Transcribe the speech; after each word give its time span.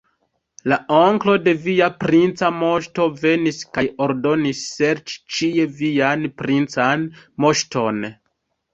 La 0.71 0.77
onklo 0.99 1.35
de 1.47 1.53
via 1.65 1.89
princa 2.05 2.49
moŝto 2.63 3.07
venis 3.27 3.61
kaj 3.79 3.85
ordonis 4.09 4.65
serĉi 4.73 5.23
ĉie 5.39 5.71
vian 5.85 6.29
princan 6.43 7.09
moŝton. 7.47 8.07